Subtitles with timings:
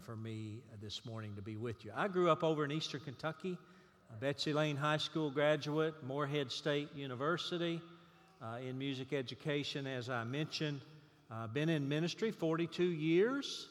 [0.00, 1.92] for me this morning to be with you.
[1.94, 3.58] I grew up over in eastern Kentucky,
[4.20, 7.80] Betsy Lane High School graduate, Morehead State University
[8.42, 10.80] uh, in music education, as I mentioned.
[11.30, 13.68] Uh, been in ministry 42 years,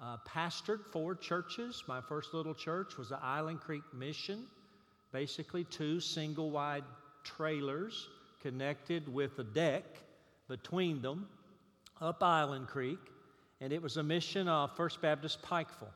[0.00, 1.84] uh, pastored four churches.
[1.86, 4.46] My first little church was the Island Creek Mission,
[5.12, 6.84] basically two single wide
[7.24, 8.08] trailers
[8.42, 9.84] connected with a deck
[10.48, 11.28] between them
[12.00, 12.98] up Island Creek,
[13.60, 15.92] and it was a mission of First Baptist Pikeville.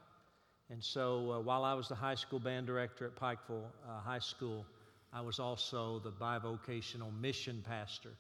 [0.71, 4.19] And so uh, while I was the high school band director at Pikeville uh, High
[4.19, 4.65] School,
[5.13, 8.11] I was also the bivocational mission pastor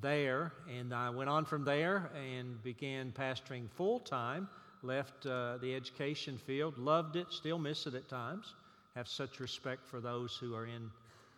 [0.00, 0.52] there.
[0.68, 4.48] And I went on from there and began pastoring full time,
[4.82, 8.54] left uh, the education field, loved it, still miss it at times,
[8.94, 10.90] have such respect for those who are in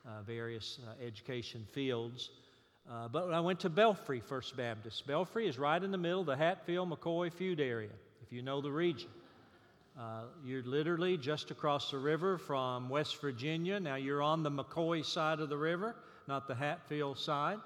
[0.06, 2.30] uh, various uh, education fields.
[2.90, 5.06] Uh, but I went to Belfry First Baptist.
[5.06, 7.90] Belfry is right in the middle of the Hatfield McCoy feud area,
[8.22, 9.08] if you know the region.
[9.98, 13.78] Uh, you're literally just across the river from West Virginia.
[13.78, 15.94] Now you're on the McCoy side of the river,
[16.26, 17.58] not the Hatfield side.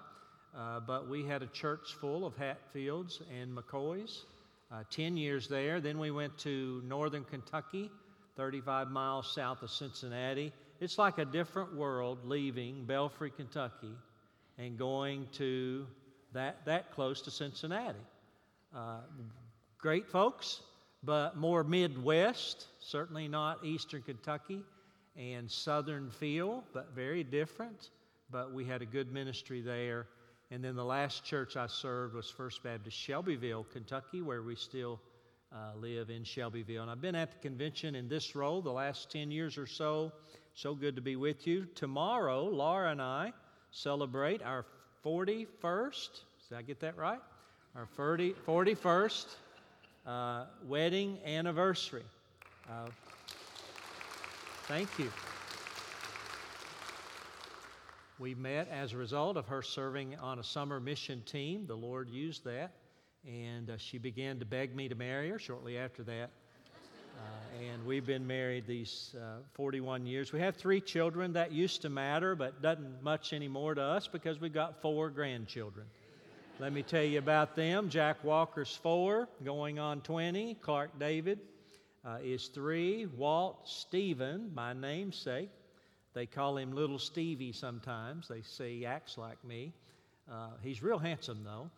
[0.57, 4.23] Uh, but we had a church full of Hatfields and McCoys.
[4.73, 5.81] Uh, 10 years there.
[5.81, 7.91] Then we went to northern Kentucky,
[8.37, 10.53] 35 miles south of Cincinnati.
[10.81, 13.93] It's like a different world leaving Belfry, Kentucky,
[14.59, 15.87] and going to
[16.33, 17.99] that, that close to Cincinnati.
[18.75, 19.01] Uh,
[19.79, 20.61] great folks,
[21.03, 24.61] but more Midwest, certainly not Eastern Kentucky,
[25.17, 27.91] and Southern feel, but very different.
[28.31, 30.07] But we had a good ministry there.
[30.51, 35.01] And then the last church I served was First Baptist Shelbyville, Kentucky, where we still
[35.53, 36.83] uh, live in Shelbyville.
[36.83, 40.13] And I've been at the convention in this role the last 10 years or so.
[40.55, 41.67] So good to be with you.
[41.75, 43.33] Tomorrow, Laura and I
[43.77, 44.65] celebrate our
[45.05, 46.09] 41st,
[46.49, 47.21] did I get that right?
[47.75, 49.27] Our 40, 41st
[50.07, 52.05] uh, wedding anniversary.
[52.71, 52.89] Uh,
[54.65, 55.13] thank you.
[58.19, 61.67] We met as a result of her serving on a summer mission team.
[61.67, 62.73] The Lord used that,
[63.27, 66.31] and uh, she began to beg me to marry her shortly after that.
[67.17, 70.33] Uh, and we've been married these uh, 41 years.
[70.33, 71.33] We have three children.
[71.33, 75.87] That used to matter, but doesn't much anymore to us because we've got four grandchildren.
[76.59, 77.91] Let me tell you about them.
[77.91, 80.55] Jack Walker's four, going on 20.
[80.63, 81.39] Clark David
[82.05, 83.07] uh, is three.
[83.07, 85.51] Walt Stephen, my namesake.
[86.15, 88.29] They call him Little Stevie sometimes.
[88.29, 89.73] They say he acts like me.
[90.31, 91.71] Uh, he's real handsome, though.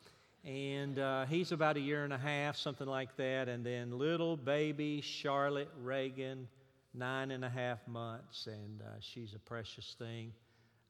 [0.45, 3.49] And uh, he's about a year and a half, something like that.
[3.49, 6.49] And then little baby Charlotte Reagan,
[6.95, 8.47] nine and a half months.
[8.47, 10.33] And uh, she's a precious thing.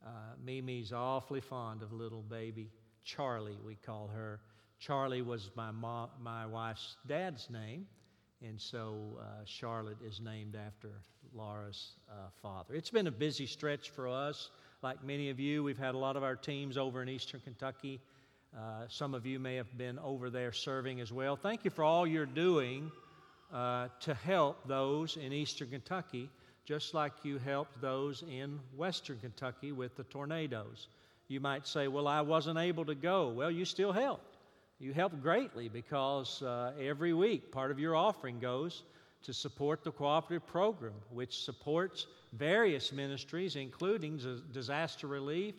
[0.07, 0.11] Uh,
[0.45, 2.71] Mimi's awfully fond of little baby
[3.09, 4.39] Charlie, we call her.
[4.79, 7.87] Charlie was my, mom, my wife's dad's name,
[8.43, 10.91] and so uh, Charlotte is named after
[11.35, 12.75] Laura's uh, father.
[12.75, 14.51] It's been a busy stretch for us.
[14.83, 17.99] Like many of you, we've had a lot of our teams over in eastern Kentucky.
[18.57, 21.37] Uh, some of you may have been over there serving as well.
[21.37, 22.91] Thank you for all you're doing
[23.53, 26.31] uh, to help those in eastern Kentucky,
[26.65, 30.89] just like you helped those in western Kentucky with the tornadoes.
[31.29, 33.29] You might say, Well, I wasn't able to go.
[33.29, 34.37] Well, you still helped.
[34.81, 38.83] You helped greatly because uh, every week part of your offering goes
[39.25, 44.21] to support the cooperative program, which supports various ministries, including
[44.53, 45.55] disaster relief.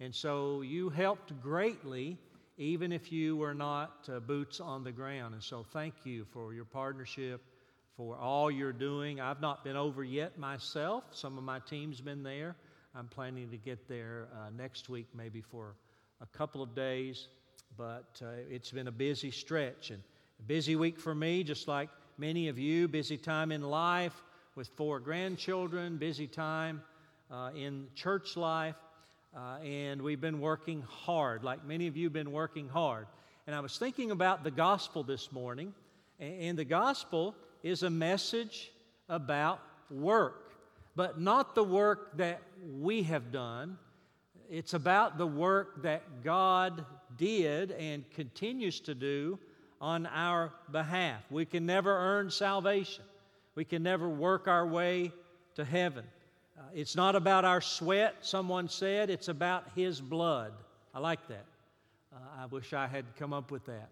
[0.00, 2.18] And so you helped greatly,
[2.62, 5.34] even if you were not uh, boots on the ground.
[5.34, 7.42] And so thank you for your partnership,
[7.96, 9.20] for all you're doing.
[9.20, 12.54] I've not been over yet myself, some of my team's been there.
[12.94, 15.74] I'm planning to get there uh, next week, maybe for
[16.20, 17.28] a couple of days.
[17.76, 20.02] But uh, it's been a busy stretch and
[20.38, 22.86] a busy week for me, just like many of you.
[22.86, 24.22] Busy time in life
[24.54, 26.82] with four grandchildren, busy time
[27.30, 28.76] uh, in church life.
[29.34, 33.06] Uh, and we've been working hard, like many of you have been working hard.
[33.46, 35.72] And I was thinking about the gospel this morning,
[36.20, 38.70] and the gospel is a message
[39.08, 40.42] about work
[40.94, 42.42] but not the work that
[42.80, 43.78] we have done.
[44.50, 46.84] It's about the work that God
[47.16, 49.38] did and continues to do
[49.80, 51.22] on our behalf.
[51.30, 53.04] We can never earn salvation,
[53.54, 55.12] we can never work our way
[55.54, 56.04] to heaven.
[56.62, 60.52] Uh, it's not about our sweat, someone said, it's about His blood.
[60.94, 61.46] I like that.
[62.14, 63.88] Uh, I wish I had come up with that.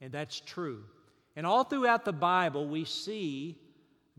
[0.00, 0.84] And that's true.
[1.34, 3.58] And all throughout the Bible, we see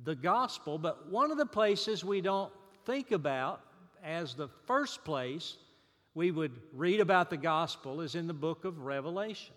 [0.04, 2.52] the gospel, but one of the places we don't
[2.86, 3.62] think about
[4.04, 5.56] as the first place
[6.16, 9.54] we would read about the gospel is in the book of Revelation.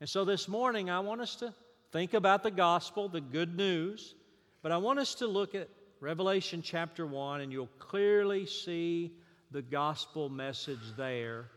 [0.00, 1.52] And so this morning, I want us to
[1.92, 4.14] think about the gospel, the good news,
[4.62, 5.68] But I want us to look at
[6.02, 9.12] Revelation chapter 1, and you'll clearly see
[9.50, 11.50] the gospel message there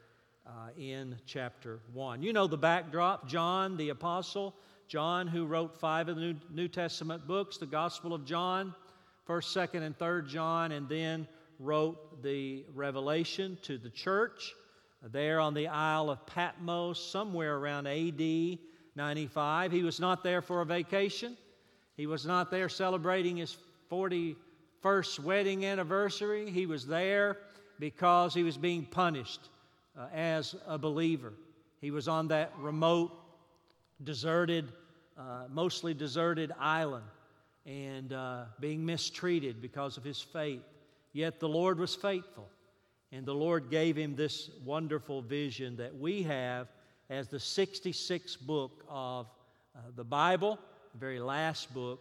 [0.45, 2.21] uh, in chapter 1.
[2.21, 4.53] You know the backdrop John the Apostle,
[4.89, 8.75] John who wrote five of the New, Testament books, the Gospel of John,
[9.29, 11.25] 1st, 2nd, and 3rd John, and then
[11.57, 14.53] wrote the Revelation to the church
[15.01, 18.59] there on the Isle of Patmos, somewhere around AD
[18.93, 19.71] 95.
[19.71, 21.37] He was not there for a vacation.
[21.95, 23.55] He was not there celebrating his
[23.93, 26.49] 41st wedding anniversary.
[26.49, 27.37] He was there
[27.79, 29.49] because he was being punished
[29.95, 31.33] uh, as a believer.
[31.79, 33.11] He was on that remote,
[34.03, 34.67] deserted,
[35.15, 37.05] uh, mostly deserted island
[37.67, 40.63] and uh, being mistreated because of his faith.
[41.11, 42.49] Yet the Lord was faithful,
[43.11, 46.67] and the Lord gave him this wonderful vision that we have
[47.11, 49.27] as the 66th book of
[49.75, 50.57] uh, the Bible,
[50.93, 51.99] the very last book,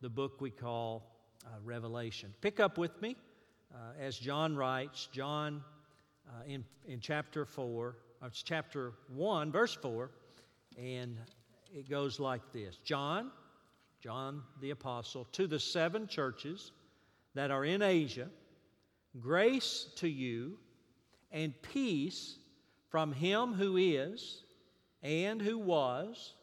[0.00, 1.13] the book we call
[1.46, 2.34] uh, Revelation.
[2.40, 3.16] Pick up with me
[3.74, 5.62] uh, as John writes, John
[6.28, 10.10] uh, in, in chapter 4, it's chapter 1, verse 4,
[10.78, 11.18] and
[11.72, 13.30] it goes like this John,
[14.00, 16.72] John the Apostle, to the seven churches
[17.34, 18.28] that are in Asia,
[19.20, 20.58] grace to you
[21.32, 22.38] and peace
[22.88, 24.44] from him who is,
[25.02, 26.34] and who was,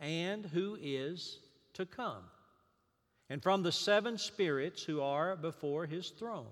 [0.00, 1.38] and who is
[1.74, 2.24] to come,
[3.34, 6.46] and from the seven spirits who are before his throne,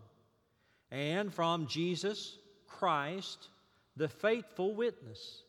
[0.91, 3.51] and from Jesus Christ,
[3.95, 5.45] the faithful witness,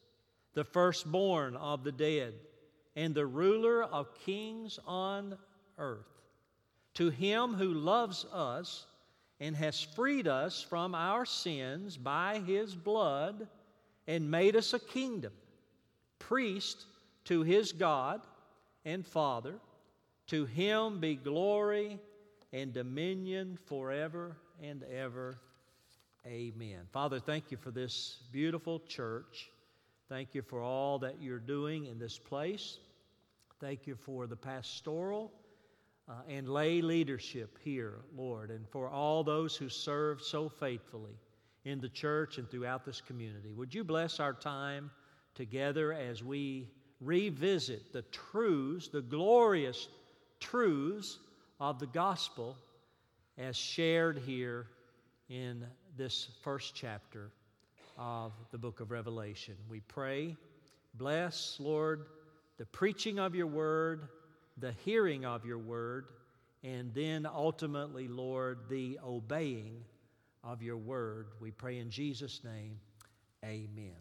[0.54, 2.36] the firstborn of the dead,
[2.96, 5.36] and the ruler of kings on
[5.80, 6.06] earth.
[6.94, 8.86] To him who loves us
[9.40, 13.48] and has freed us from our sins by his blood
[14.06, 15.34] and made us a kingdom,
[16.20, 16.86] priest
[17.26, 18.22] to his God
[18.86, 19.56] and Father.
[20.28, 22.00] To him be glory
[22.52, 25.38] and dominion forever and ever.
[26.25, 26.80] Amen.
[26.92, 29.50] Father, thank you for this beautiful church.
[30.08, 32.78] Thank you for all that you're doing in this place.
[33.60, 35.31] Thank you for the pastoral
[36.08, 41.18] uh, and lay leadership here, Lord, and for all those who serve so faithfully
[41.66, 43.54] in the church and throughout this community.
[43.54, 44.92] Would you bless our time
[45.34, 46.68] together as we
[47.00, 49.88] revisit the truths, the glorious
[50.44, 51.19] truths
[51.60, 52.57] of the gospel
[53.38, 54.68] as shared here
[55.30, 55.66] in
[55.98, 57.31] this first chapter
[57.98, 59.56] of the book of Revelation.
[59.69, 60.36] We pray,
[60.95, 62.07] bless, Lord,
[62.57, 64.10] the preaching of your word,
[64.57, 66.07] the hearing of your word,
[66.62, 69.84] and then ultimately, Lord, the obeying
[70.44, 71.28] of your word.
[71.39, 72.80] We pray in Jesus' name,
[73.46, 73.96] amen.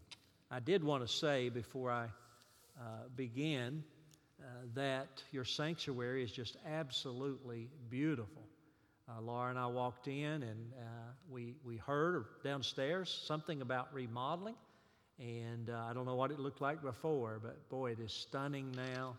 [0.51, 2.07] I did want to say before I
[2.79, 3.83] uh, begin
[4.43, 8.43] uh, that your sanctuary is just absolutely beautiful.
[9.07, 14.55] Uh, Laura and I walked in and uh, we, we heard downstairs something about remodeling.
[15.19, 18.71] And uh, I don't know what it looked like before, but boy, it is stunning
[18.75, 19.15] now.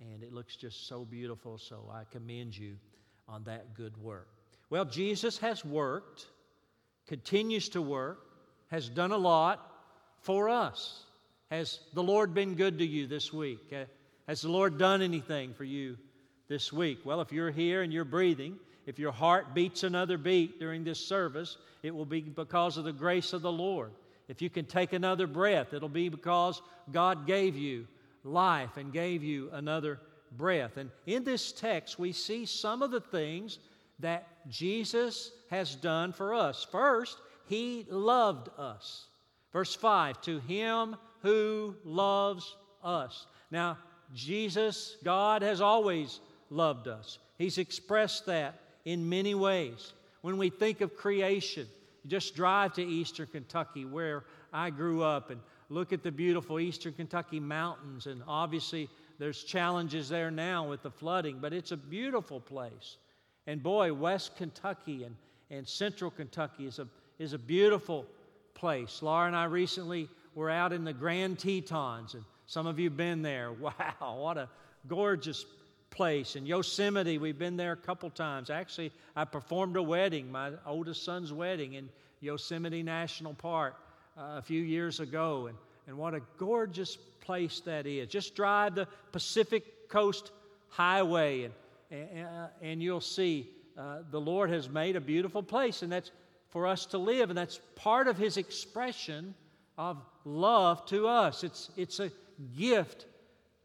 [0.00, 1.56] And it looks just so beautiful.
[1.56, 2.76] So I commend you
[3.28, 4.28] on that good work.
[4.68, 6.26] Well, Jesus has worked,
[7.06, 8.18] continues to work,
[8.68, 9.72] has done a lot
[10.20, 11.04] for us.
[11.50, 13.72] Has the Lord been good to you this week?
[14.26, 15.96] Has the Lord done anything for you
[16.48, 16.98] this week?
[17.04, 20.98] Well, if you're here and you're breathing, if your heart beats another beat during this
[20.98, 23.92] service, it will be because of the grace of the Lord.
[24.28, 26.60] If you can take another breath, it'll be because
[26.90, 27.86] God gave you
[28.24, 30.00] life and gave you another
[30.36, 30.76] breath.
[30.76, 33.58] And in this text, we see some of the things
[34.00, 36.66] that Jesus has done for us.
[36.70, 39.06] First, He loved us.
[39.52, 43.26] Verse 5 To Him who loves us.
[43.50, 43.78] Now,
[44.14, 46.20] Jesus, God, has always
[46.50, 47.18] loved us.
[47.38, 49.92] He's expressed that in many ways.
[50.22, 51.66] When we think of creation,
[52.06, 56.92] just drive to Eastern Kentucky, where I grew up, and look at the beautiful Eastern
[56.92, 58.06] Kentucky mountains.
[58.06, 62.96] And obviously, there's challenges there now with the flooding, but it's a beautiful place.
[63.46, 65.16] And boy, West Kentucky and,
[65.50, 68.06] and Central Kentucky is a, is a beautiful
[68.54, 69.02] place.
[69.02, 72.96] Laura and I recently were out in the Grand Tetons, and some of you have
[72.96, 73.52] been there.
[73.60, 74.48] Wow, what a
[74.86, 75.44] gorgeous
[75.90, 76.36] place.
[76.36, 78.50] In Yosemite, we've been there a couple times.
[78.50, 81.88] Actually, I performed a wedding, my oldest son's wedding, in
[82.20, 83.74] Yosemite National Park
[84.16, 85.46] uh, a few years ago.
[85.46, 88.08] And, and what a gorgeous place that is.
[88.08, 90.30] Just drive the Pacific Coast
[90.68, 91.54] Highway, and,
[91.90, 96.10] and, uh, and you'll see uh, the Lord has made a beautiful place, and that's
[96.50, 99.34] for us to live, and that's part of His expression
[99.78, 101.44] of love to us.
[101.44, 102.10] It's, it's a
[102.56, 103.06] gift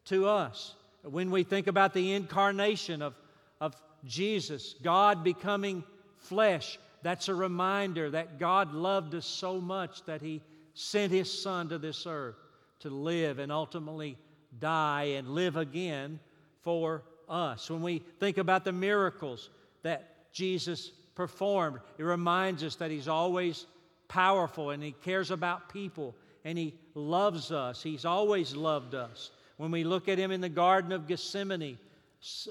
[0.05, 0.75] to us.
[1.03, 3.15] When we think about the incarnation of,
[3.59, 3.75] of
[4.05, 5.83] Jesus, God becoming
[6.21, 6.79] flesh.
[7.03, 10.41] That's a reminder that God loved us so much that He
[10.73, 12.35] sent His Son to this earth
[12.79, 14.17] to live and ultimately
[14.59, 16.19] die and live again
[16.61, 17.69] for us.
[17.69, 19.49] When we think about the miracles
[19.83, 23.65] that Jesus performed, it reminds us that He's always
[24.07, 27.81] powerful and He cares about people and He loves us.
[27.81, 29.31] He's always loved us.
[29.57, 31.77] When we look at Him in the Garden of Gethsemane,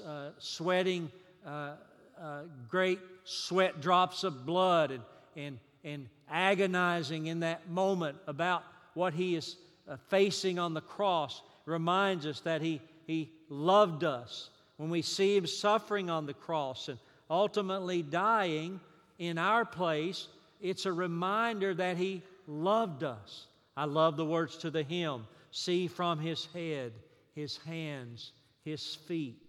[0.05, 1.11] uh, sweating
[1.45, 1.73] uh,
[2.21, 5.01] uh, great sweat drops of blood and,
[5.35, 9.57] and, and agonizing in that moment about what He is
[9.89, 14.49] uh, facing on the cross, reminds us that He, he loved us.
[14.77, 18.79] When we see Him suffering on the cross and ultimately dying
[19.19, 20.27] in our place,
[20.61, 23.47] it's a reminder that He loved us.
[23.81, 26.93] I love the words to the hymn see from His head,
[27.33, 28.31] His hands,
[28.63, 29.41] His feet.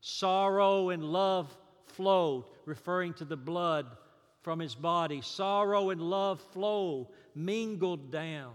[0.00, 3.86] Sorrow and love flowed, referring to the blood
[4.42, 5.20] from His body.
[5.20, 8.54] Sorrow and love flow, mingled down.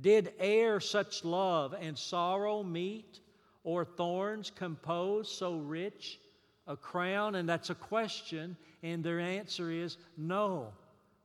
[0.00, 3.20] Did e'er such love and sorrow meet,
[3.62, 6.18] or thorns compose so rich
[6.66, 7.36] a crown?
[7.36, 10.72] And that's a question, and their answer is no.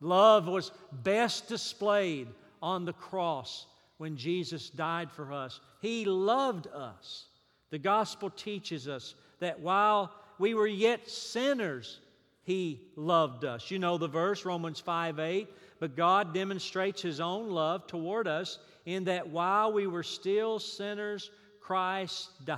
[0.02, 2.28] Love was best displayed
[2.62, 5.60] on the cross when Jesus died for us.
[5.82, 7.26] He loved us.
[7.70, 12.00] The gospel teaches us that while we were yet sinners,
[12.44, 13.70] He loved us.
[13.70, 15.48] You know the verse, Romans 5 8.
[15.80, 21.30] But God demonstrates His own love toward us in that while we were still sinners,
[21.62, 22.58] Christ di-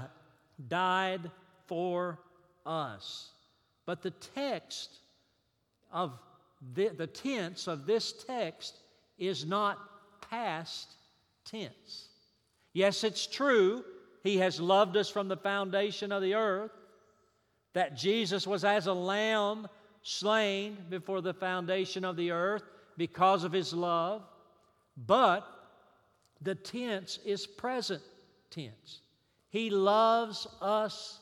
[0.67, 1.29] died
[1.65, 2.19] for
[2.65, 3.31] us.
[3.85, 4.91] But the text
[5.91, 6.17] of
[6.73, 8.77] the, the tense of this text
[9.21, 9.77] is not
[10.29, 10.95] past
[11.45, 12.07] tense.
[12.73, 13.83] Yes, it's true,
[14.23, 16.71] He has loved us from the foundation of the earth,
[17.73, 19.67] that Jesus was as a lamb
[20.01, 22.63] slain before the foundation of the earth
[22.97, 24.23] because of His love,
[24.97, 25.47] but
[26.41, 28.01] the tense is present
[28.49, 29.01] tense.
[29.49, 31.19] He loves us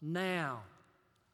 [0.00, 0.60] now.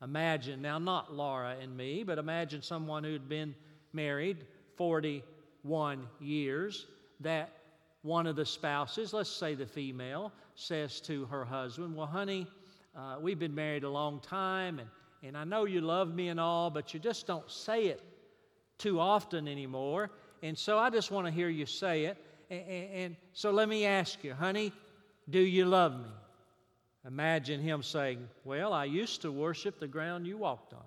[0.02, 3.54] Imagine, now not Laura and me, but imagine someone who'd been
[3.92, 4.46] married
[4.76, 5.22] 41
[6.20, 6.86] years,
[7.20, 7.50] that
[8.02, 12.46] one of the spouses, let's say the female, says to her husband, Well, honey,
[12.96, 14.88] uh, we've been married a long time, and,
[15.22, 18.02] and I know you love me and all, but you just don't say it
[18.78, 20.10] too often anymore.
[20.42, 22.16] And so I just want to hear you say it.
[22.50, 24.72] And, and, and so let me ask you, honey,
[25.28, 26.10] do you love me?
[27.06, 30.82] Imagine him saying, Well, I used to worship the ground you walked on.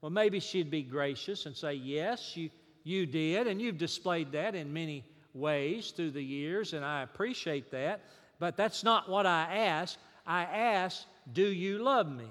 [0.00, 2.50] Well, maybe she'd be gracious and say, Yes, you,
[2.86, 7.72] you did, and you've displayed that in many ways through the years, and I appreciate
[7.72, 8.00] that.
[8.38, 9.98] But that's not what I asked.
[10.24, 12.28] I asked, Do you love me?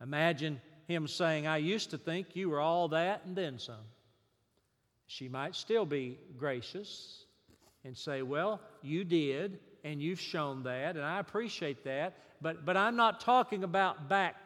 [0.00, 3.84] Imagine him saying, I used to think you were all that and then some.
[5.08, 7.26] She might still be gracious
[7.84, 12.16] and say, Well, you did, and you've shown that, and I appreciate that.
[12.40, 14.36] But, but I'm not talking about back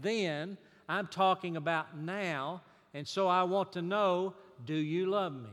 [0.00, 0.56] then,
[0.88, 2.62] I'm talking about now.
[2.94, 5.50] And so I want to know do you love me?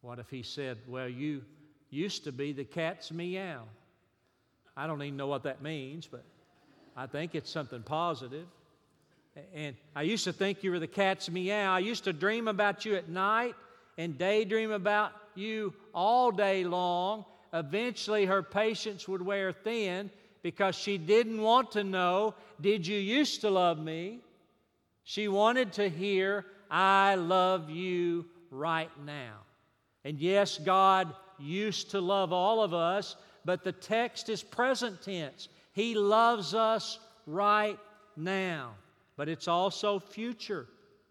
[0.00, 1.42] What if he said, Well, you
[1.90, 3.62] used to be the cat's meow?
[4.76, 6.24] I don't even know what that means, but
[6.96, 8.46] I think it's something positive.
[9.54, 11.72] And I used to think you were the cat's meow.
[11.72, 13.54] I used to dream about you at night
[13.98, 20.10] and daydream about you all day long eventually her patience would wear thin
[20.42, 24.20] because she didn't want to know, Did you used to love me?
[25.04, 29.34] She wanted to hear, I love you right now.
[30.04, 35.48] And yes, God used to love all of us, but the text is present tense.
[35.72, 37.78] He loves us right
[38.16, 38.74] now.
[39.16, 40.66] But it's also future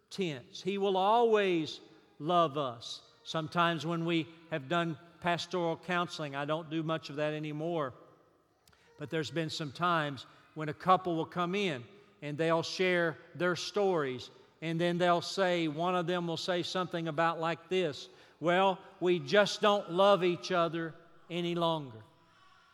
[0.10, 0.62] tense.
[0.62, 1.80] He will always
[2.20, 3.02] love us.
[3.24, 6.36] Sometimes when we have done pastoral counseling.
[6.36, 7.94] I don't do much of that anymore.
[9.00, 11.84] But there's been some times when a couple will come in
[12.22, 14.30] and they'll share their stories.
[14.62, 18.10] And then they'll say, one of them will say something about like this
[18.40, 20.94] Well, we just don't love each other
[21.30, 22.00] any longer.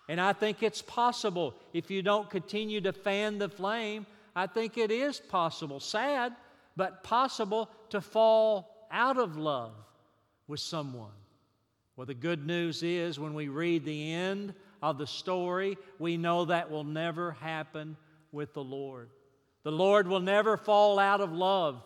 [0.10, 4.06] And I think it's possible if you don't continue to fan the flame.
[4.36, 6.36] I think it is possible, sad,
[6.76, 9.74] but possible to fall out of love
[10.48, 11.12] with someone.
[11.96, 16.46] Well, the good news is when we read the end of the story, we know
[16.46, 17.96] that will never happen
[18.32, 19.10] with the Lord.
[19.64, 21.84] The Lord will never fall out of love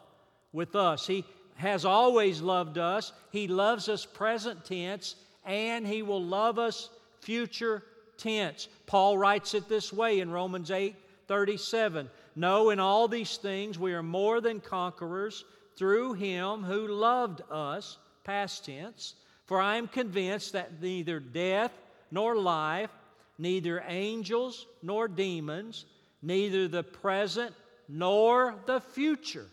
[0.54, 1.06] with us.
[1.06, 3.12] He has always loved us.
[3.32, 5.16] He loves us present tense,
[5.46, 6.90] and He will love us
[7.20, 7.84] future
[8.18, 8.68] tense.
[8.86, 10.96] Paul writes it this way in Romans 8
[11.28, 15.44] 37 No, in all these things we are more than conquerors
[15.76, 19.16] through him who loved us, past tense.
[19.46, 21.72] For I am convinced that neither death
[22.12, 22.90] nor life,
[23.38, 25.86] neither angels nor demons,
[26.22, 27.54] neither the present
[27.88, 29.48] nor the future,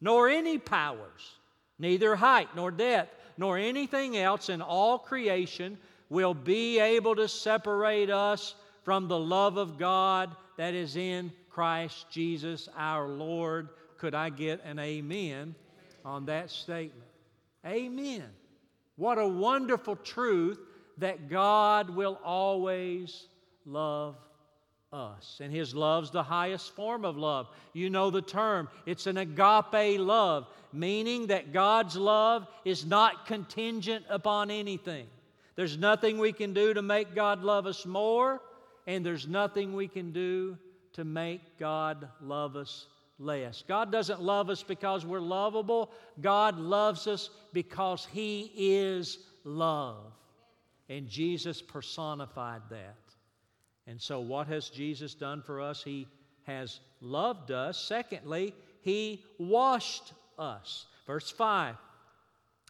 [0.00, 1.36] nor any powers,
[1.78, 8.10] neither height nor depth, nor anything else in all creation will be able to separate
[8.10, 13.70] us from the love of God that is in Christ Jesus our Lord.
[13.96, 15.54] Could I get an amen
[16.04, 17.08] on that statement?
[17.64, 18.24] Amen.
[18.96, 20.58] What a wonderful truth
[20.98, 23.26] that God will always
[23.64, 24.16] love
[24.92, 25.38] us.
[25.42, 27.48] And His love's the highest form of love.
[27.72, 34.04] You know the term, it's an agape love, meaning that God's love is not contingent
[34.08, 35.06] upon anything.
[35.56, 38.40] There's nothing we can do to make God love us more,
[38.86, 40.56] and there's nothing we can do
[40.94, 42.86] to make God love us
[43.18, 43.62] less.
[43.66, 50.12] God doesn't love us because we're lovable, God loves us because He is love.
[50.88, 52.96] And Jesus personified that.
[53.86, 55.82] And so, what has Jesus done for us?
[55.82, 56.06] He
[56.44, 57.78] has loved us.
[57.78, 60.86] Secondly, He washed us.
[61.06, 61.76] Verse 5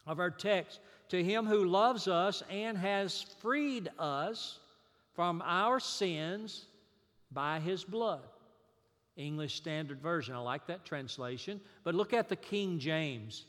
[0.05, 0.79] of our text
[1.09, 4.59] To Him who loves us and has freed us
[5.13, 6.65] from our sins
[7.31, 8.21] by His blood.
[9.15, 10.33] English Standard Version.
[10.33, 11.61] I like that translation.
[11.83, 13.45] But look at the King James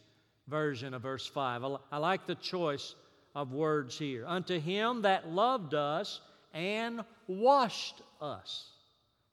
[0.46, 1.64] Version of verse 5.
[1.90, 2.94] I like the choice
[3.34, 4.26] of words here.
[4.26, 6.20] Unto Him that loved us
[6.52, 8.70] and washed us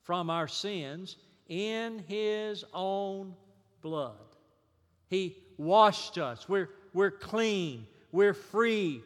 [0.04, 1.18] from our sins
[1.48, 3.34] in His own
[3.82, 4.16] blood.
[5.10, 6.48] He washed us.
[6.48, 7.86] We're, we're clean.
[8.12, 9.02] We're free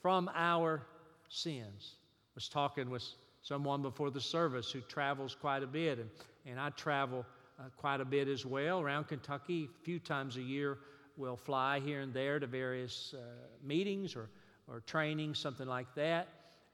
[0.00, 0.82] from our
[1.28, 1.94] sins.
[1.94, 3.04] I was talking with
[3.42, 6.08] someone before the service who travels quite a bit, and,
[6.46, 7.26] and I travel
[7.58, 9.68] uh, quite a bit as well around Kentucky.
[9.80, 10.78] A few times a year,
[11.16, 13.20] we'll fly here and there to various uh,
[13.62, 14.28] meetings or,
[14.68, 16.28] or training, something like that.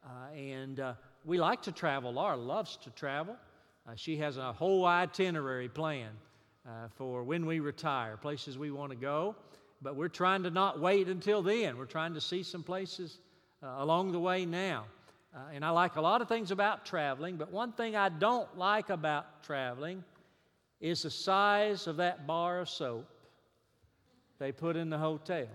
[0.05, 0.95] Uh, and uh,
[1.25, 2.13] we like to travel.
[2.13, 3.37] Laura loves to travel.
[3.87, 6.11] Uh, she has a whole itinerary plan
[6.67, 9.35] uh, for when we retire, places we want to go.
[9.81, 11.79] But we're trying to not wait until then.
[11.79, 13.19] We're trying to see some places
[13.63, 14.87] uh, along the way now.
[15.35, 18.57] Uh, and I like a lot of things about traveling, but one thing I don't
[18.57, 20.03] like about traveling
[20.81, 23.07] is the size of that bar of soap
[24.39, 25.49] they put in the hotel.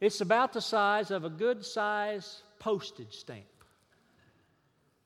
[0.00, 3.44] It's about the size of a good size postage stamp.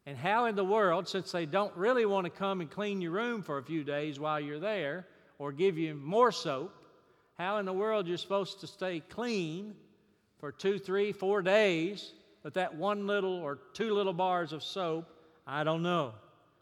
[0.07, 3.12] And how in the world, since they don't really want to come and clean your
[3.12, 5.07] room for a few days while you're there
[5.38, 6.75] or give you more soap,
[7.38, 9.75] how in the world you're supposed to stay clean
[10.38, 12.12] for two, three, four days
[12.43, 15.09] with that one little or two little bars of soap?
[15.47, 16.12] I don't know.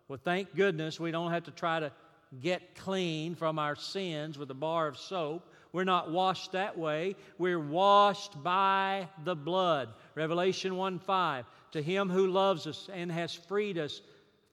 [0.09, 1.93] Well, thank goodness we don't have to try to
[2.41, 5.47] get clean from our sins with a bar of soap.
[5.73, 7.17] We're not washed that way.
[7.39, 9.89] We're washed by the blood.
[10.15, 11.45] Revelation 1 5.
[11.73, 14.03] To him who loves us and has freed us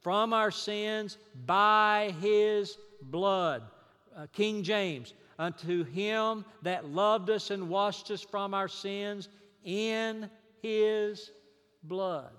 [0.01, 3.63] from our sins by his blood.
[4.15, 9.29] Uh, King James, unto him that loved us and washed us from our sins
[9.63, 10.29] in
[10.61, 11.31] his
[11.83, 12.31] blood.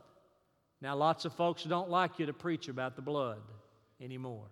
[0.82, 3.40] Now, lots of folks don't like you to preach about the blood
[4.00, 4.46] anymore.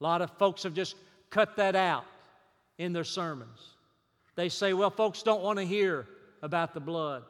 [0.00, 0.96] A lot of folks have just
[1.30, 2.04] cut that out
[2.78, 3.76] in their sermons.
[4.34, 6.06] They say, well, folks don't want to hear
[6.42, 7.22] about the blood.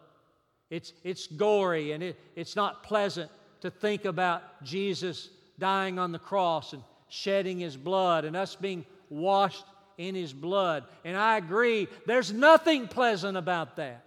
[0.70, 6.18] It's, it's gory and it, it's not pleasant to think about Jesus dying on the
[6.18, 9.64] cross and shedding his blood and us being washed
[9.98, 10.84] in his blood.
[11.04, 14.04] And I agree, there's nothing pleasant about that.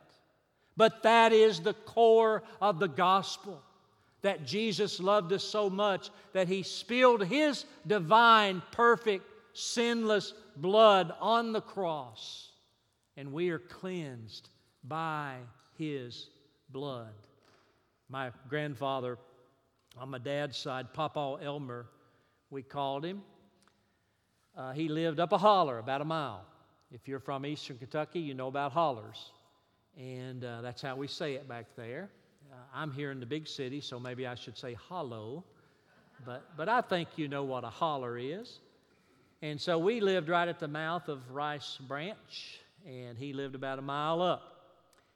[0.77, 3.61] But that is the core of the gospel
[4.21, 11.53] that Jesus loved us so much that he spilled his divine, perfect, sinless blood on
[11.53, 12.51] the cross.
[13.17, 14.49] And we are cleansed
[14.83, 15.35] by
[15.77, 16.29] his
[16.69, 17.13] blood.
[18.09, 19.17] My grandfather
[19.97, 21.87] on my dad's side, Papa Elmer,
[22.49, 23.21] we called him.
[24.57, 26.45] Uh, he lived up a holler about a mile.
[26.91, 29.31] If you're from eastern Kentucky, you know about hollers.
[29.97, 32.09] And uh, that's how we say it back there.
[32.51, 35.43] Uh, I'm here in the big city, so maybe I should say hollow.
[36.25, 38.59] But, but I think you know what a holler is.
[39.41, 43.79] And so we lived right at the mouth of Rice Branch, and he lived about
[43.79, 44.58] a mile up.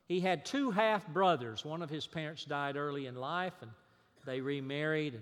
[0.08, 1.64] He had two half brothers.
[1.64, 3.72] One of his parents died early in life, and
[4.26, 5.16] they remarried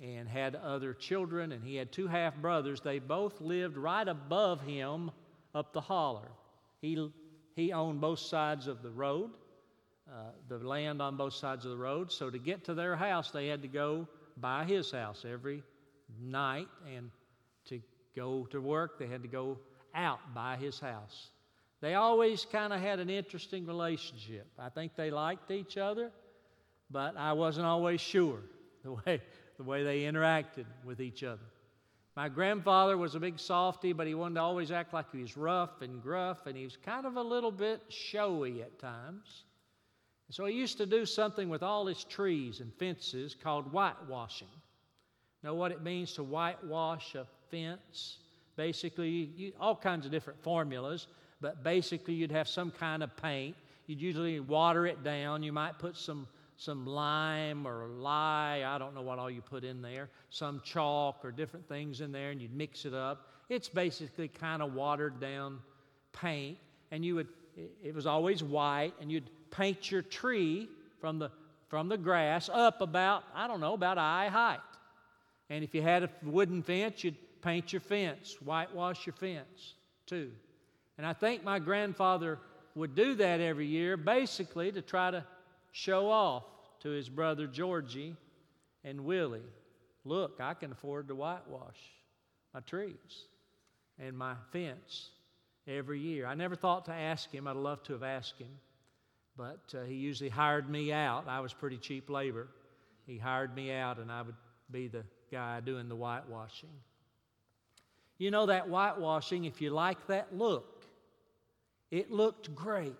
[0.00, 1.52] and, and had other children.
[1.52, 2.80] And he had two half brothers.
[2.80, 5.10] They both lived right above him
[5.54, 6.28] up the holler.
[6.80, 7.10] He,
[7.56, 9.30] he owned both sides of the road,
[10.08, 12.12] uh, the land on both sides of the road.
[12.12, 14.06] So to get to their house, they had to go
[14.36, 15.62] by his house every
[16.20, 17.10] night, and
[17.66, 17.80] to
[18.14, 19.58] go to work, they had to go
[19.94, 21.31] out by his house.
[21.82, 24.46] They always kind of had an interesting relationship.
[24.56, 26.12] I think they liked each other,
[26.90, 28.38] but I wasn't always sure
[28.84, 29.20] the way,
[29.56, 31.42] the way they interacted with each other.
[32.14, 35.36] My grandfather was a big softy, but he wanted to always act like he was
[35.36, 39.42] rough and gruff, and he was kind of a little bit showy at times.
[40.28, 44.48] And so he used to do something with all his trees and fences called whitewashing.
[45.42, 48.18] Know what it means to whitewash a fence?
[48.54, 51.08] Basically, you, all kinds of different formulas,
[51.42, 53.56] but basically, you'd have some kind of paint.
[53.86, 55.42] You'd usually water it down.
[55.42, 56.26] You might put some
[56.56, 61.24] some lime or lye, I don't know what all you put in there, some chalk
[61.24, 63.26] or different things in there, and you'd mix it up.
[63.48, 65.58] It's basically kind of watered down
[66.12, 66.58] paint,
[66.92, 67.28] and you would,
[67.82, 70.68] it was always white, and you'd paint your tree
[71.00, 71.30] from the,
[71.68, 74.60] from the grass up about, I don't know, about eye height.
[75.50, 79.74] And if you had a wooden fence, you'd paint your fence, whitewash your fence
[80.06, 80.30] too.
[81.02, 82.38] And I think my grandfather
[82.76, 85.24] would do that every year, basically to try to
[85.72, 86.44] show off
[86.78, 88.14] to his brother Georgie
[88.84, 89.42] and Willie
[90.04, 91.76] Look, I can afford to whitewash
[92.54, 93.26] my trees
[93.98, 95.10] and my fence
[95.66, 96.24] every year.
[96.24, 97.48] I never thought to ask him.
[97.48, 98.60] I'd love to have asked him,
[99.36, 101.26] but uh, he usually hired me out.
[101.26, 102.46] I was pretty cheap labor.
[103.08, 104.36] He hired me out, and I would
[104.70, 106.70] be the guy doing the whitewashing.
[108.18, 110.81] You know, that whitewashing, if you like that look,
[111.92, 112.96] it looked great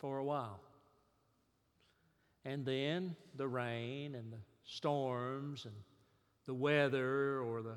[0.00, 0.58] for a while.
[2.44, 5.74] And then the rain and the storms and
[6.46, 7.76] the weather or the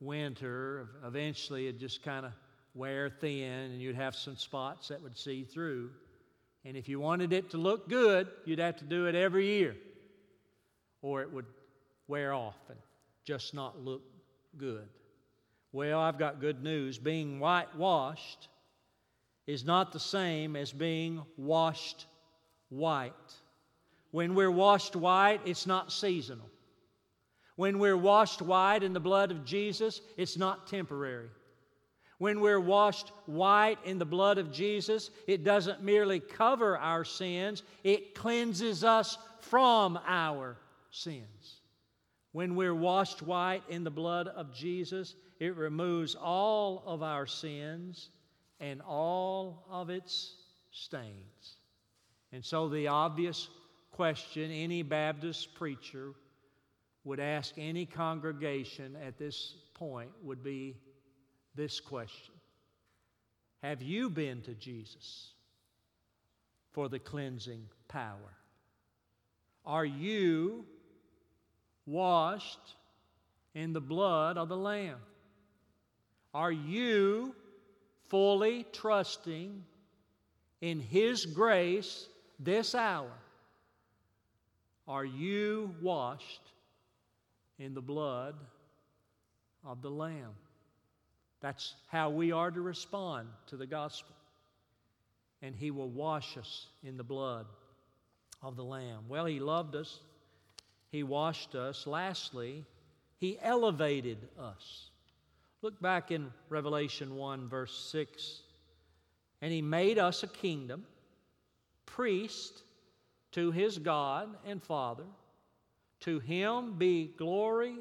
[0.00, 2.32] winter, eventually it just kind of
[2.72, 5.90] wear thin and you'd have some spots that would see through.
[6.64, 9.76] And if you wanted it to look good, you'd have to do it every year
[11.02, 11.46] or it would
[12.06, 12.78] wear off and
[13.24, 14.02] just not look
[14.56, 14.88] good.
[15.76, 16.96] Well, I've got good news.
[16.96, 18.48] Being whitewashed
[19.46, 22.06] is not the same as being washed
[22.70, 23.12] white.
[24.10, 26.48] When we're washed white, it's not seasonal.
[27.56, 31.28] When we're washed white in the blood of Jesus, it's not temporary.
[32.16, 37.62] When we're washed white in the blood of Jesus, it doesn't merely cover our sins,
[37.84, 40.56] it cleanses us from our
[40.90, 41.60] sins.
[42.32, 48.10] When we're washed white in the blood of Jesus, it removes all of our sins
[48.60, 50.34] and all of its
[50.70, 51.56] stains.
[52.32, 53.48] And so, the obvious
[53.92, 56.12] question any Baptist preacher
[57.04, 60.76] would ask any congregation at this point would be
[61.54, 62.34] this question
[63.62, 65.32] Have you been to Jesus
[66.72, 68.34] for the cleansing power?
[69.64, 70.64] Are you
[71.86, 72.74] washed
[73.54, 74.98] in the blood of the Lamb?
[76.36, 77.34] Are you
[78.10, 79.64] fully trusting
[80.60, 83.10] in His grace this hour,
[84.86, 86.42] are you washed
[87.58, 88.34] in the blood
[89.64, 90.34] of the Lamb?
[91.40, 94.14] That's how we are to respond to the gospel.
[95.40, 97.46] And He will wash us in the blood
[98.42, 99.04] of the Lamb.
[99.08, 100.00] Well, He loved us,
[100.92, 101.86] He washed us.
[101.86, 102.66] Lastly,
[103.16, 104.90] He elevated us.
[105.66, 108.42] Look back in Revelation 1, verse 6.
[109.42, 110.86] And he made us a kingdom,
[111.86, 112.62] priest
[113.32, 115.02] to his God and Father.
[116.02, 117.78] To him be glory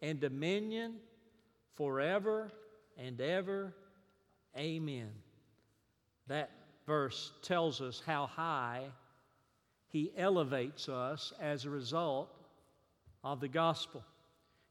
[0.00, 0.94] and dominion
[1.74, 2.52] forever
[2.96, 3.74] and ever.
[4.56, 5.10] Amen.
[6.28, 6.52] That
[6.86, 8.84] verse tells us how high
[9.88, 12.32] he elevates us as a result
[13.24, 14.04] of the gospel.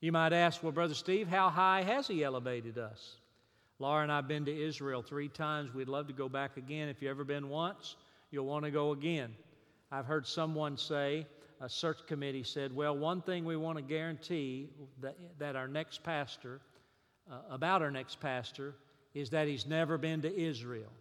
[0.03, 3.15] You might ask, well, Brother Steve, how high has he elevated us?
[3.79, 5.73] Laura and I have been to Israel three times.
[5.73, 6.89] We'd love to go back again.
[6.89, 7.95] If you've ever been once,
[8.29, 9.33] you'll want to go again.
[9.93, 11.25] I've heard someone say,
[11.61, 14.67] a search committee said, well, one thing we want to guarantee
[14.99, 16.59] that, that our next pastor,
[17.31, 18.75] uh, about our next pastor,
[19.13, 20.91] is that he's never been to Israel.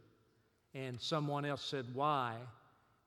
[0.75, 2.37] And someone else said, why?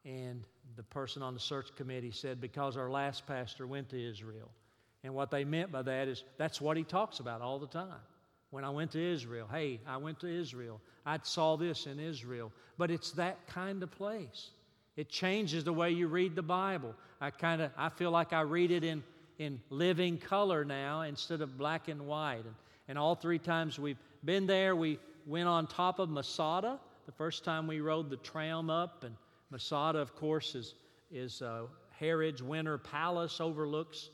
[0.03, 0.43] And
[0.75, 4.51] the person on the search committee said, because our last pastor went to Israel.
[5.05, 8.01] And what they meant by that is that's what he talks about all the time.
[8.49, 10.81] When I went to Israel, hey, I went to Israel.
[11.05, 12.51] I saw this in Israel.
[12.79, 14.49] But it's that kind of place.
[14.97, 16.95] It changes the way you read the Bible.
[17.21, 19.03] I kind of I feel like I read it in
[19.37, 22.43] in living color now instead of black and white.
[22.45, 22.55] And,
[22.87, 26.79] and all three times we've been there, we went on top of Masada.
[27.05, 29.15] The first time we rode the tram up, and
[29.51, 30.73] Masada, of course, is
[31.11, 34.09] is uh, Herod's winter palace overlooks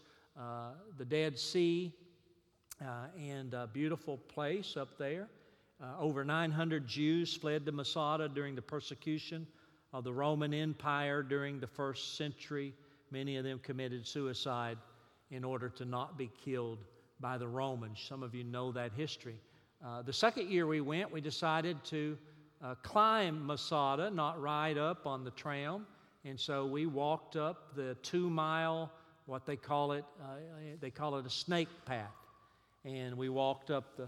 [0.98, 1.94] the Dead Sea,
[2.82, 5.28] uh, and a beautiful place up there.
[5.82, 9.48] Uh, over 900 Jews fled to Masada during the persecution
[9.94, 12.74] of the Roman Empire during the first century.
[13.12, 14.78] Many of them committed suicide
[15.32, 16.80] in order to not be killed
[17.20, 18.04] by the Romans.
[18.08, 19.36] Some of you know that history.
[19.84, 22.18] Uh, the second year we went, we decided to
[22.64, 25.86] uh, climb Masada, not ride up on the tram.
[26.26, 28.92] And so we walked up the two mile,
[29.26, 30.36] what they call it, uh,
[30.80, 32.12] they call it a snake path.
[32.84, 34.08] And we walked up the,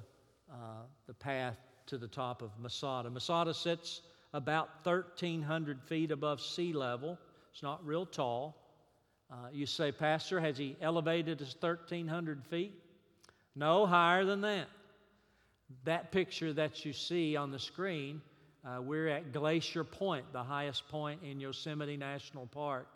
[0.51, 3.09] uh, the path to the top of Masada.
[3.09, 4.01] Masada sits
[4.33, 7.17] about 1,300 feet above sea level.
[7.51, 8.57] It's not real tall.
[9.31, 12.73] Uh, you say, Pastor, has he elevated us 1,300 feet?
[13.55, 14.67] No, higher than that.
[15.85, 18.21] That picture that you see on the screen,
[18.65, 22.87] uh, we're at Glacier Point, the highest point in Yosemite National Park.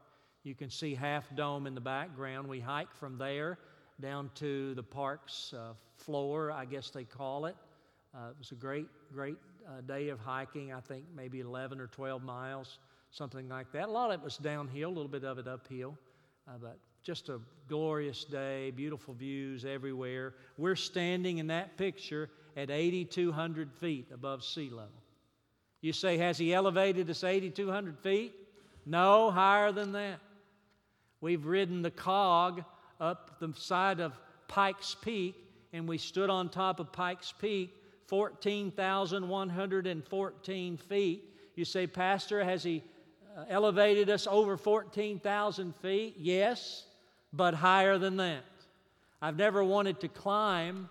[0.47, 2.47] You can see Half Dome in the background.
[2.47, 3.57] We hike from there
[3.99, 7.57] down to the park's uh, floor, I guess they call it.
[8.15, 9.35] Uh, it was a great, great
[9.67, 12.79] uh, day of hiking, I think maybe 11 or 12 miles,
[13.11, 13.89] something like that.
[13.89, 15.97] A lot of it was downhill, a little bit of it uphill,
[16.47, 20.33] uh, but just a glorious day, beautiful views everywhere.
[20.57, 25.03] We're standing in that picture at 8,200 feet above sea level.
[25.81, 28.33] You say, has he elevated us 8,200 feet?
[28.85, 30.21] No, higher than that.
[31.19, 32.63] We've ridden the cog
[32.99, 34.13] up the side of
[34.47, 35.35] Pikes Peak,
[35.73, 37.73] and we stood on top of Pikes Peak,
[38.07, 41.23] 14,114 feet.
[41.55, 42.83] You say, Pastor, has he
[43.35, 46.17] uh, elevated us over 14,000 feet?
[46.19, 46.85] Yes,
[47.33, 48.43] but higher than that.
[49.21, 50.87] I've never wanted to climb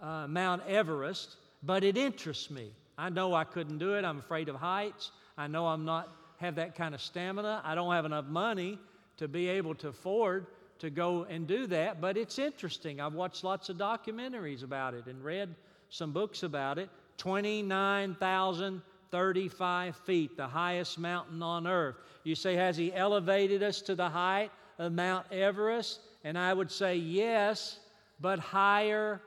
[0.00, 2.70] uh, Mount Everest, but it interests me.
[2.96, 4.06] I know I couldn't do it.
[4.06, 5.12] I'm afraid of heights.
[5.36, 6.08] I know I'm not
[6.38, 7.60] have that kind of stamina.
[7.64, 8.78] I don't have enough money
[9.18, 10.46] to be able to afford
[10.78, 12.98] to go and do that, but it's interesting.
[13.00, 15.54] I've watched lots of documentaries about it and read
[15.88, 16.90] some books about it.
[17.16, 21.96] 29,035 feet, the highest mountain on earth.
[22.24, 26.00] You say, Has he elevated us to the height of Mount Everest?
[26.24, 27.78] And I would say, Yes,
[28.20, 29.22] but higher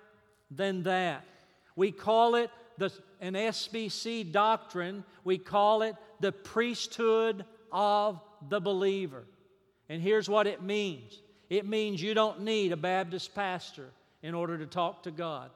[0.51, 1.25] than that.
[1.75, 9.23] We call it the, an SBC doctrine, we call it the priesthood of the believer.
[9.89, 13.89] And here's what it means it means you don't need a Baptist pastor
[14.21, 15.49] in order to talk to God.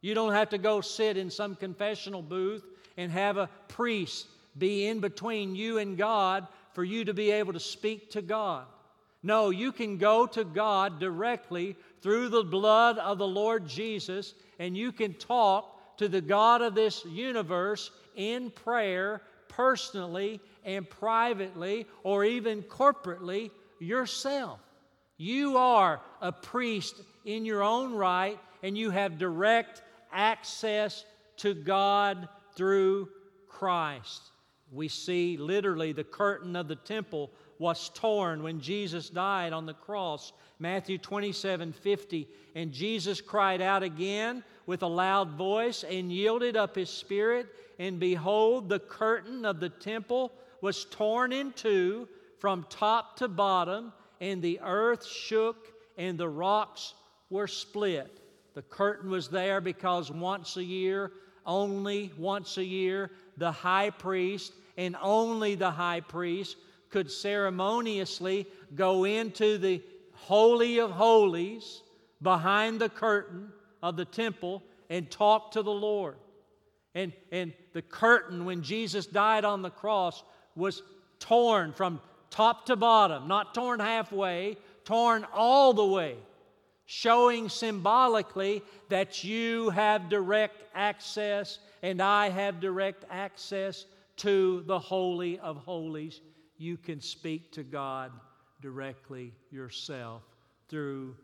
[0.00, 2.64] You don't have to go sit in some confessional booth
[2.96, 4.26] and have a priest
[4.58, 8.64] be in between you and God for you to be able to speak to God.
[9.22, 14.76] No, you can go to God directly through the blood of the Lord Jesus, and
[14.76, 22.24] you can talk to the God of this universe in prayer, personally and privately, or
[22.24, 24.60] even corporately yourself.
[25.16, 31.04] You are a priest in your own right, and you have direct access
[31.38, 33.08] to God through
[33.48, 34.22] Christ.
[34.72, 39.74] We see literally the curtain of the temple was torn when Jesus died on the
[39.74, 40.32] cross.
[40.58, 42.28] Matthew 27 50.
[42.54, 47.46] And Jesus cried out again with a loud voice and yielded up his spirit.
[47.78, 52.08] And behold, the curtain of the temple was torn in two
[52.40, 56.94] from top to bottom, and the earth shook and the rocks
[57.30, 58.20] were split.
[58.54, 61.12] The curtain was there because once a year,
[61.46, 66.56] only once a year, the high priest and only the high priest
[66.90, 69.82] could ceremoniously go into the
[70.14, 71.82] Holy of Holies
[72.22, 76.16] behind the curtain of the temple and talk to the Lord.
[76.94, 80.22] And, and the curtain, when Jesus died on the cross,
[80.56, 80.82] was
[81.20, 86.16] torn from top to bottom, not torn halfway, torn all the way,
[86.86, 93.86] showing symbolically that you have direct access and I have direct access
[94.16, 96.20] to the Holy of Holies.
[96.56, 98.12] You can speak to God
[98.60, 100.22] directly yourself
[100.68, 101.14] through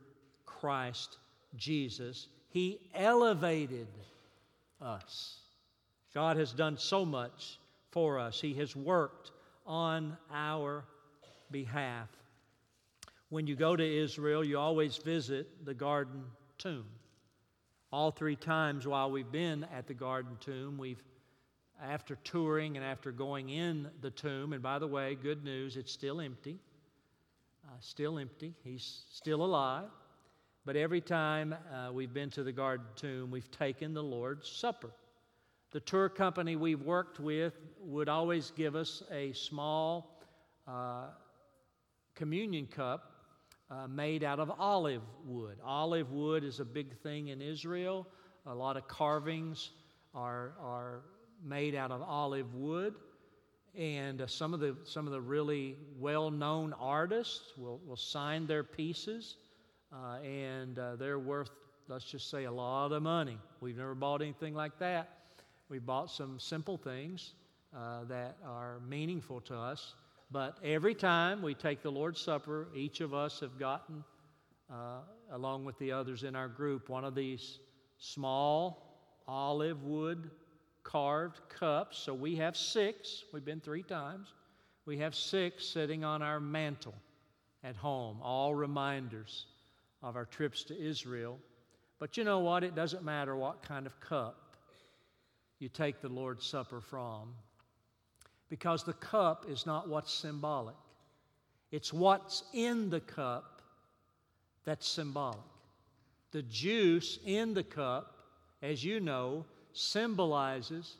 [0.47, 1.19] Christ
[1.57, 2.29] Jesus.
[2.51, 3.88] He elevated
[4.81, 5.40] us.
[6.14, 7.59] God has done so much
[7.90, 9.33] for us, He has worked
[9.67, 10.85] on our
[11.55, 12.09] behalf.
[13.29, 16.25] When you go to Israel, you always visit the Garden
[16.59, 16.87] Tomb.
[17.93, 21.01] All three times while we've been at the Garden Tomb, we've
[21.81, 25.93] after touring and after going in the tomb, and by the way, good news, it's
[25.93, 26.59] still empty.
[27.64, 28.53] Uh, still empty.
[28.64, 29.90] He's still alive.
[30.64, 34.90] But every time uh, we've been to the garden tomb, we've taken the Lord's Supper.
[35.71, 40.21] The tour company we've worked with would always give us a small
[40.67, 41.09] uh,
[42.14, 43.12] communion cup
[43.70, 45.59] uh, made out of olive wood.
[45.64, 48.07] Olive wood is a big thing in Israel.
[48.46, 49.70] A lot of carvings
[50.14, 51.03] are, are
[51.44, 52.94] made out of olive wood.
[53.77, 58.46] And uh, some, of the, some of the really well known artists will, will sign
[58.46, 59.37] their pieces,
[59.92, 61.50] uh, and uh, they're worth,
[61.88, 63.37] let's just say, a lot of money.
[63.61, 65.09] We've never bought anything like that.
[65.68, 67.35] We bought some simple things
[67.77, 69.94] uh, that are meaningful to us.
[70.35, 74.03] But every time we take the Lord's Supper, each of us have gotten,
[74.68, 74.99] uh,
[75.31, 77.61] along with the others in our group, one of these
[77.99, 80.33] small olive wood
[80.83, 81.99] carved cups.
[81.99, 83.23] So we have six.
[83.33, 84.35] We've been three times.
[84.87, 86.97] We have six sitting on our mantle
[87.62, 89.47] at home, all reminders
[90.03, 91.38] of our trips to Israel.
[92.01, 92.64] But you know what?
[92.64, 94.57] It doesn't matter what kind of cup
[95.61, 97.35] you take the Lord's Supper from,
[98.55, 100.77] because the cup is not what's symbolic,
[101.73, 103.62] it's what's in the cup
[104.64, 105.40] that's symbolic.
[106.31, 108.14] The juice in the cup,
[108.62, 110.99] as you know, symbolizes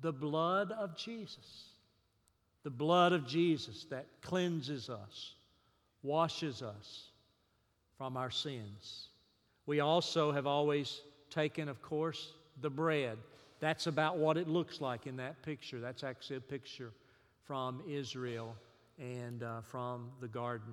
[0.00, 1.70] the blood of Jesus.
[2.62, 5.34] The blood of Jesus that cleanses us,
[6.04, 7.08] washes us
[7.98, 9.08] from our sins.
[9.66, 13.18] We also have always taken, of course, the bread.
[13.62, 15.78] That's about what it looks like in that picture.
[15.78, 16.90] That's actually a picture
[17.46, 18.56] from Israel
[18.98, 20.72] and uh, from the garden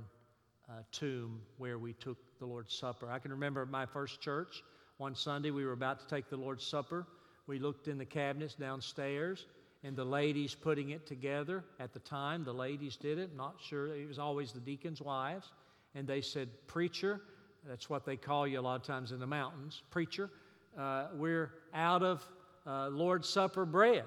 [0.68, 3.08] uh, tomb where we took the Lord's Supper.
[3.12, 4.64] I can remember my first church,
[4.98, 7.06] one Sunday we were about to take the Lord's Supper.
[7.46, 9.46] We looked in the cabinets downstairs,
[9.84, 13.96] and the ladies putting it together at the time, the ladies did it, not sure,
[13.96, 15.52] it was always the deacons' wives.
[15.94, 17.22] And they said, Preacher,
[17.68, 20.32] that's what they call you a lot of times in the mountains, preacher,
[20.76, 22.28] uh, we're out of
[22.66, 24.06] uh, Lord's Supper bread.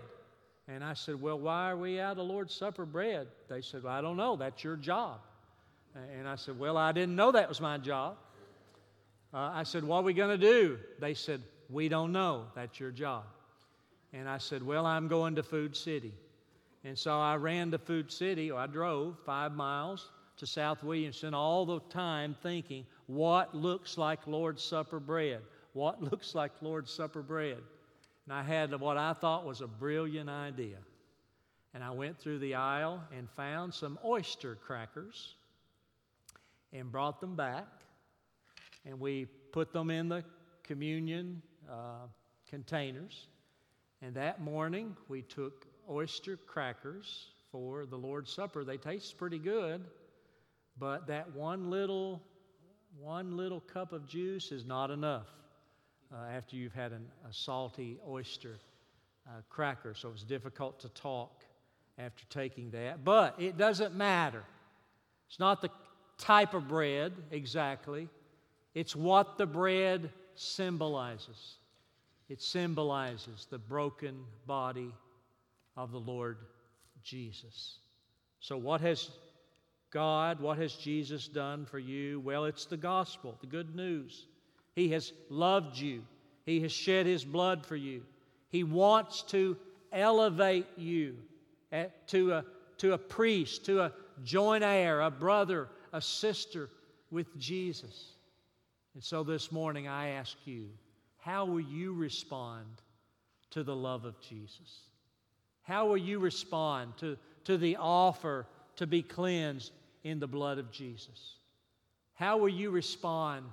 [0.68, 3.26] And I said, Well, why are we out of Lord's Supper bread?
[3.48, 4.36] They said, well, I don't know.
[4.36, 5.20] That's your job.
[6.18, 8.16] And I said, Well, I didn't know that was my job.
[9.34, 10.78] Uh, I said, What are we going to do?
[11.00, 12.46] They said, We don't know.
[12.54, 13.24] That's your job.
[14.12, 16.12] And I said, Well, I'm going to Food City.
[16.84, 21.34] And so I ran to Food City, or I drove five miles to South Williamson
[21.34, 25.40] all the time thinking, What looks like Lord's Supper bread?
[25.72, 27.58] What looks like Lord's Supper bread?
[28.26, 30.78] And I had what I thought was a brilliant idea.
[31.74, 35.34] And I went through the aisle and found some oyster crackers
[36.72, 37.66] and brought them back.
[38.84, 40.24] And we put them in the
[40.62, 42.06] communion uh,
[42.48, 43.26] containers.
[44.02, 48.64] And that morning, we took oyster crackers for the Lord's Supper.
[48.64, 49.84] They taste pretty good,
[50.78, 52.22] but that one little,
[52.98, 55.28] one little cup of juice is not enough
[56.12, 58.56] uh, after you've had an, a salty oyster
[59.26, 59.94] uh, cracker.
[59.94, 61.44] So it's difficult to talk
[61.98, 63.04] after taking that.
[63.04, 64.42] But it doesn't matter.
[65.28, 65.70] It's not the
[66.18, 68.08] type of bread exactly,
[68.74, 71.56] it's what the bread symbolizes.
[72.28, 74.94] It symbolizes the broken body
[75.76, 76.38] of the Lord
[77.02, 77.78] Jesus.
[78.40, 79.10] So, what has
[79.90, 82.20] God, what has Jesus done for you?
[82.20, 84.26] Well, it's the gospel, the good news.
[84.74, 86.02] He has loved you,
[86.44, 88.02] He has shed His blood for you.
[88.48, 89.56] He wants to
[89.92, 91.16] elevate you
[91.70, 92.44] eh, to a,
[92.78, 93.92] to a priest, to a
[94.24, 96.68] joint heir, a brother, a sister
[97.10, 98.12] with Jesus.
[98.94, 100.68] And so this morning I ask you,
[101.18, 102.66] how will you respond
[103.50, 104.80] to the love of Jesus?
[105.62, 109.72] How will you respond to, to the offer to be cleansed
[110.04, 111.36] in the blood of Jesus?
[112.14, 113.44] How will you respond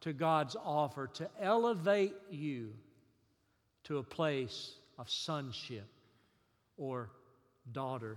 [0.00, 2.72] to God's offer to elevate you
[3.84, 5.86] to a place of sonship
[6.76, 7.10] or
[7.72, 8.16] daughtership.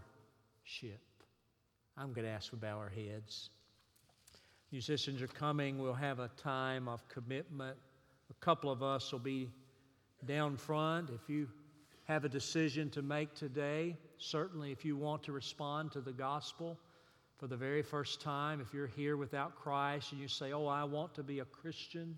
[1.98, 3.50] I'm going to ask we bow our heads.
[4.72, 5.80] Musicians are coming.
[5.80, 7.78] We'll have a time of commitment.
[8.30, 9.50] A couple of us will be
[10.26, 11.10] down front.
[11.10, 11.48] If you
[12.06, 16.78] have a decision to make today, certainly if you want to respond to the gospel,
[17.42, 20.84] for the very first time, if you're here without Christ and you say, Oh, I
[20.84, 22.16] want to be a Christian,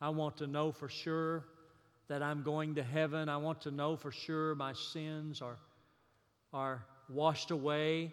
[0.00, 1.44] I want to know for sure
[2.08, 5.58] that I'm going to heaven, I want to know for sure my sins are,
[6.52, 8.12] are washed away,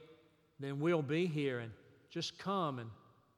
[0.60, 1.72] then we'll be here and
[2.12, 2.92] just come and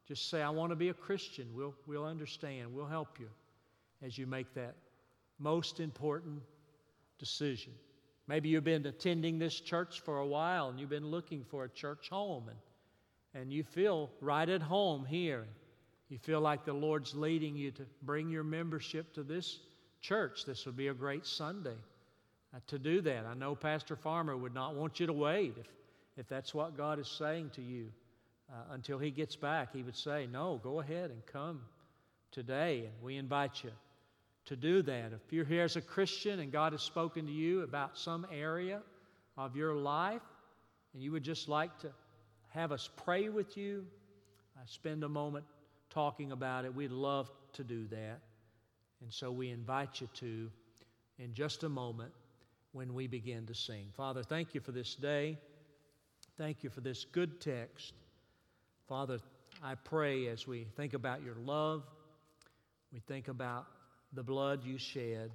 [0.06, 1.48] just say, I want to be a Christian.
[1.56, 3.30] We'll, we'll understand, we'll help you
[4.06, 4.76] as you make that
[5.40, 6.42] most important
[7.20, 7.72] decision.
[8.28, 11.70] Maybe you've been attending this church for a while and you've been looking for a
[11.70, 12.58] church home and
[13.34, 15.46] and you feel right at home here.
[16.10, 19.60] You feel like the Lord's leading you to bring your membership to this
[20.02, 20.46] church.
[20.46, 21.78] This would be a great Sunday
[22.68, 23.26] to do that.
[23.26, 25.68] I know Pastor Farmer would not want you to wait if,
[26.18, 27.90] if that's what God is saying to you.
[28.52, 31.62] uh, until he gets back, he would say, No, go ahead and come
[32.32, 32.86] today.
[32.86, 33.72] And we invite you
[34.46, 35.14] to do that.
[35.14, 38.82] If you're here as a Christian and God has spoken to you about some area
[39.38, 40.22] of your life
[40.94, 41.90] and you would just like to
[42.54, 43.86] have us pray with you,
[44.58, 45.46] uh, spend a moment
[45.90, 48.20] talking about it, we'd love to do that.
[49.02, 50.50] And so we invite you to
[51.18, 52.12] in just a moment
[52.72, 53.88] when we begin to sing.
[53.96, 55.38] Father, thank you for this day.
[56.38, 57.94] Thank you for this good text.
[58.88, 59.20] Father,
[59.64, 61.84] I pray as we think about your love,
[62.92, 63.66] we think about
[64.14, 65.32] the blood you shed,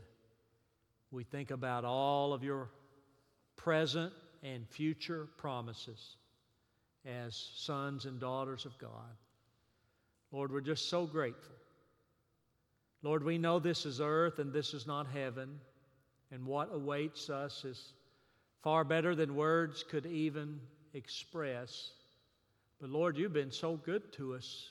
[1.10, 2.68] we think about all of your
[3.56, 4.12] present
[4.42, 6.16] and future promises
[7.08, 9.16] as sons and daughters of God.
[10.30, 11.54] Lord, we're just so grateful.
[13.02, 15.58] Lord, we know this is earth and this is not heaven,
[16.30, 17.92] and what awaits us is
[18.62, 20.60] far better than words could even
[20.94, 21.92] express.
[22.80, 24.70] But Lord, you've been so good to us,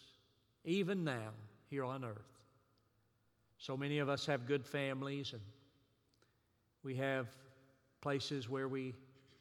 [0.65, 1.29] even now,
[1.69, 2.17] here on earth.
[3.57, 5.41] So many of us have good families, and
[6.83, 7.27] we have
[8.01, 8.93] places where we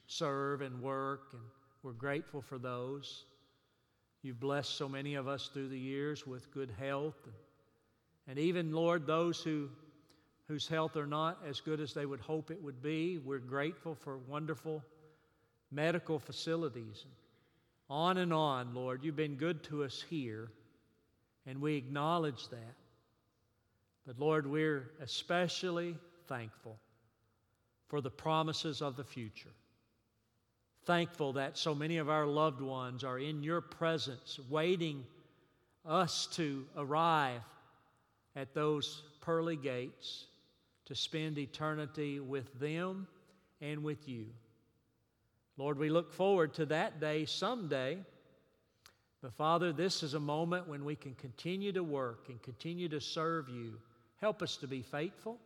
[0.07, 1.43] serve and work, and
[1.83, 3.25] we're grateful for those.
[4.23, 7.29] You've blessed so many of us through the years with good health.
[8.27, 9.69] And, even, Lord, those who,
[10.49, 13.95] whose health are not as good as they would hope it would be, we're grateful
[13.95, 14.83] for wonderful
[15.71, 17.05] medical facilities.
[17.89, 19.05] On and on, Lord.
[19.05, 20.51] You've been good to us here,
[21.47, 22.75] and we acknowledge that.
[24.07, 25.97] But Lord, we're especially
[26.27, 26.77] thankful
[27.89, 29.53] for the promises of the future.
[30.87, 35.05] Thankful that so many of our loved ones are in your presence, waiting
[35.85, 37.43] us to arrive
[38.37, 40.27] at those pearly gates
[40.85, 43.09] to spend eternity with them
[43.61, 44.27] and with you.
[45.57, 47.99] Lord, we look forward to that day someday.
[49.23, 53.01] But Father, this is a moment when we can continue to work and continue to
[53.01, 53.73] serve you.
[54.21, 55.39] Help us to be faithful,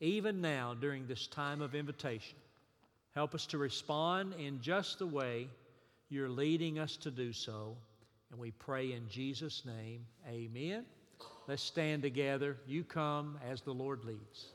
[0.00, 2.36] even now during this time of invitation.
[3.18, 5.48] Help us to respond in just the way
[6.08, 7.76] you're leading us to do so.
[8.30, 10.84] And we pray in Jesus' name, amen.
[11.48, 12.56] Let's stand together.
[12.64, 14.52] You come as the Lord leads.